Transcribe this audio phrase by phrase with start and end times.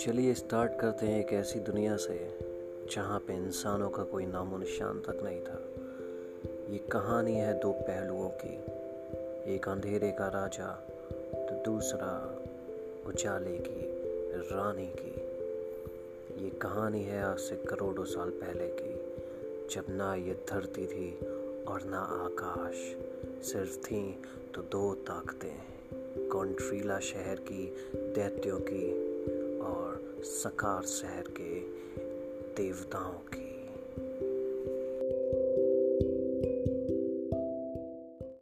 [0.00, 2.38] चलिए स्टार्ट करते हैं एक ऐसी दुनिया से,
[2.92, 5.58] जहाँ पे इंसानों का कोई नामो निशान तक नहीं था।
[6.72, 8.54] ये कहानी है दो पहलुओं की।
[9.54, 10.88] एक अंधेरे का राजा
[11.34, 12.42] तो दूसरा
[13.06, 13.80] उजाले की,
[14.36, 15.14] रानी की।
[16.44, 18.94] ये कहानी है आज से करोड़ों साल पहले की,
[19.74, 21.18] जब ना ये धरती थी
[21.64, 22.96] और ना आकाश।
[23.46, 24.22] सिर्फ़ थी
[24.54, 29.09] तो दो ताकतें कॉन्ट्रीला शहर की दैत्यों की
[30.24, 31.60] सकार शहर के
[32.56, 33.49] देवताओं की